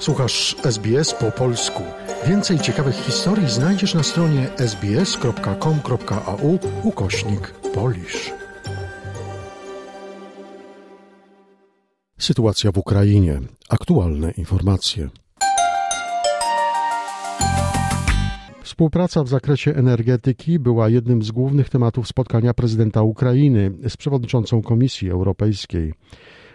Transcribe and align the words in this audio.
Słuchasz 0.00 0.56
SBS 0.64 1.14
po 1.14 1.30
polsku. 1.30 1.82
Więcej 2.26 2.58
ciekawych 2.58 2.94
historii 2.94 3.50
znajdziesz 3.50 3.94
na 3.94 4.02
stronie 4.02 4.48
sbs.com.au 4.56 6.58
ukośnik 6.82 7.54
polisz. 7.74 8.32
Sytuacja 12.18 12.72
w 12.72 12.78
Ukrainie. 12.78 13.40
Aktualne 13.68 14.30
informacje. 14.30 15.08
Współpraca 18.62 19.24
w 19.24 19.28
zakresie 19.28 19.74
energetyki 19.74 20.58
była 20.58 20.88
jednym 20.88 21.22
z 21.22 21.30
głównych 21.30 21.68
tematów 21.68 22.08
spotkania 22.08 22.54
prezydenta 22.54 23.02
Ukrainy 23.02 23.72
z 23.88 23.96
przewodniczącą 23.96 24.62
Komisji 24.62 25.10
Europejskiej. 25.10 25.94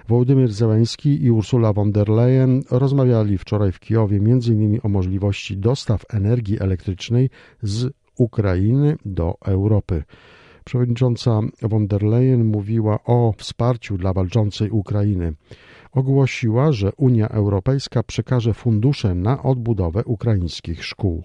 Wołodymyr 0.07 0.51
Zełenski 0.51 1.23
i 1.23 1.31
Ursula 1.31 1.73
von 1.73 1.91
der 1.91 2.09
Leyen 2.09 2.63
rozmawiali 2.71 3.37
wczoraj 3.37 3.71
w 3.71 3.79
Kijowie 3.79 4.17
m.in. 4.17 4.79
o 4.83 4.89
możliwości 4.89 5.57
dostaw 5.57 6.05
energii 6.09 6.59
elektrycznej 6.59 7.29
z 7.61 7.93
Ukrainy 8.17 8.95
do 9.05 9.35
Europy. 9.45 10.03
Przewodnicząca 10.65 11.39
von 11.61 11.87
der 11.87 12.03
Leyen 12.03 12.45
mówiła 12.45 12.99
o 13.05 13.33
wsparciu 13.37 13.97
dla 13.97 14.13
walczącej 14.13 14.69
Ukrainy. 14.69 15.33
Ogłosiła, 15.91 16.71
że 16.71 16.91
Unia 16.97 17.29
Europejska 17.29 18.03
przekaże 18.03 18.53
fundusze 18.53 19.15
na 19.15 19.43
odbudowę 19.43 20.03
ukraińskich 20.03 20.85
szkół. 20.85 21.23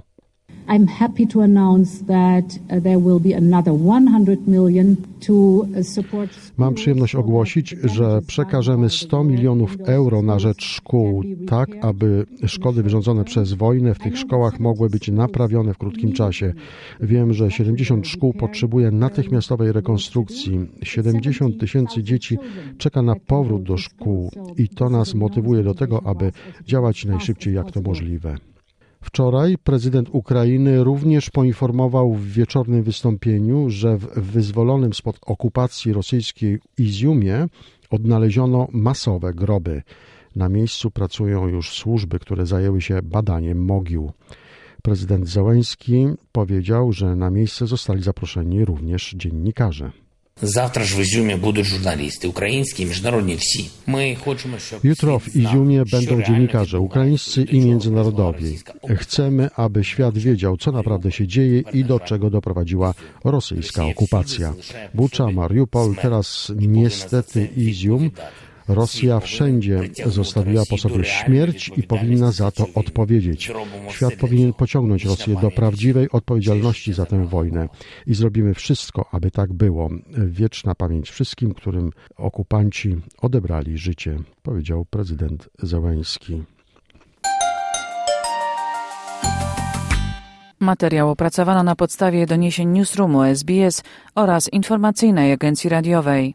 I'm 0.71 0.87
happy 0.87 1.27
to 1.27 1.41
announce 1.41 2.05
that 2.07 2.45
uh, 2.45 2.81
there 2.83 2.99
will 2.99 3.21
be 3.21 3.37
another 3.37 3.75
100 3.75 4.47
million 4.47 4.97
to 5.27 5.33
uh, 5.33 5.83
support 5.83 6.31
Mam 6.59 6.75
przyjemność 6.75 7.15
ogłosić, 7.15 7.77
że 7.85 8.23
przekażemy 8.27 8.91
100 8.91 9.25
milionów 9.25 9.77
euro 9.81 10.23
na 10.23 10.39
rzecz 10.39 10.65
szkół, 10.65 11.23
tak 11.47 11.69
aby 11.81 12.27
szkody 12.47 12.83
wyrządzone 12.83 13.25
przez 13.25 13.53
wojnę 13.53 13.95
w 13.95 13.99
tych 13.99 14.19
szkołach 14.19 14.61
mogły 14.61 14.91
być 14.91 15.09
naprawione 15.09 15.75
w 15.75 15.79
krótkim 15.79 16.13
czasie. 16.13 16.55
Wiem, 17.01 17.33
że 17.33 17.51
70 17.51 18.09
szkół 18.09 18.35
potrzebuje 18.35 18.91
natychmiastowej 18.91 19.73
rekonstrukcji. 19.73 20.67
70 20.83 21.61
tysięcy 21.61 22.03
dzieci 22.03 22.39
czeka 22.79 23.03
na 23.03 23.15
powrót 23.17 23.63
do 23.63 23.77
szkół 23.77 24.31
i 24.57 24.69
to 24.69 24.91
nas 24.91 25.15
motywuje 25.15 25.63
do 25.63 25.75
tego, 25.75 26.03
aby 26.07 26.33
działać 26.67 27.05
najszybciej 27.05 27.55
jak 27.55 27.71
to 27.73 27.81
możliwe. 27.81 28.50
Wczoraj 29.03 29.59
prezydent 29.59 30.09
Ukrainy 30.13 30.85
również 30.85 31.31
poinformował 31.31 32.15
w 32.15 32.27
wieczornym 32.27 32.83
wystąpieniu, 32.83 33.71
że 33.71 33.97
w 33.97 34.07
wyzwolonym 34.21 34.95
spod 34.95 35.19
okupacji 35.27 35.93
rosyjskiej 35.93 36.59
Iziumie 36.79 37.47
odnaleziono 37.91 38.69
masowe 38.73 39.35
groby. 39.35 39.83
Na 40.37 40.49
miejscu 40.49 40.91
pracują 40.91 41.49
już 41.49 41.71
służby, 41.71 42.19
które 42.19 42.47
zajęły 42.47 42.81
się 42.81 43.03
badaniem 43.03 43.65
mogił. 43.65 44.13
Prezydent 44.83 45.29
Zełenski 45.29 46.07
powiedział, 46.33 46.93
że 46.93 47.17
na 47.17 47.31
miejsce 47.31 47.67
zostali 47.67 48.03
zaproszeni 48.03 48.65
również 48.65 49.15
dziennikarze. 49.17 49.91
Jutro 54.85 55.19
w 55.19 55.37
Izumie 55.37 55.85
będą 55.91 56.23
dziennikarze 56.23 56.81
ukraińscy 56.81 57.43
i 57.43 57.61
międzynarodowi. 57.61 58.59
Chcemy, 58.97 59.51
aby 59.57 59.85
świat 59.85 60.19
wiedział, 60.19 60.57
co 60.57 60.73
naprawdę 60.73 61.13
się 61.13 61.27
dzieje 61.27 61.63
i 61.73 61.85
do 61.85 62.01
czego 62.01 62.31
doprowadziła 62.31 62.95
rosyjska 63.25 63.87
okupacja. 63.87 64.55
Bucza, 64.95 65.31
Mariupol, 65.31 65.95
teraz 66.03 66.53
niestety 66.57 67.49
Izium. 67.57 68.11
Rosja 68.75 69.21
wszędzie 69.21 69.81
zostawiła 70.07 70.63
po 70.71 70.79
sobie 70.79 71.05
śmierć 71.05 71.71
i 71.77 71.83
powinna 71.83 72.33
za 72.33 72.51
to 72.51 72.67
odpowiedzieć. 72.75 73.53
Świat 73.89 74.15
powinien 74.15 74.53
pociągnąć 74.53 75.05
Rosję 75.05 75.37
do 75.43 75.51
prawdziwej 75.51 76.11
odpowiedzialności 76.11 76.93
za 76.93 77.07
tę 77.07 77.27
wojnę 77.27 77.69
i 78.07 78.15
zrobimy 78.15 78.55
wszystko, 78.55 79.07
aby 79.13 79.31
tak 79.31 79.53
było. 79.53 79.89
Wieczna 80.17 80.75
pamięć 80.75 81.11
wszystkim, 81.11 81.55
którym 81.55 81.91
okupanci 82.17 82.97
odebrali 83.23 83.79
życie, 83.79 84.17
powiedział 84.43 84.85
prezydent 84.85 85.49
Zełęński. 85.63 86.43
Materiał 90.61 91.11
opracowano 91.11 91.63
na 91.63 91.77
podstawie 91.77 92.27
doniesień 92.27 92.69
Newsroomu 92.69 93.23
SBS 93.23 93.83
oraz 94.15 94.53
informacyjnej 94.53 95.33
agencji 95.33 95.71
radiowej. 95.71 96.35